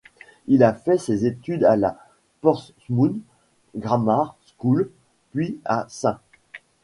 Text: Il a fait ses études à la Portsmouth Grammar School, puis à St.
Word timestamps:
Il 0.47 0.63
a 0.63 0.73
fait 0.73 0.97
ses 0.97 1.27
études 1.27 1.63
à 1.63 1.75
la 1.75 1.95
Portsmouth 2.41 3.17
Grammar 3.75 4.35
School, 4.57 4.89
puis 5.31 5.59
à 5.63 5.85
St. 5.89 6.17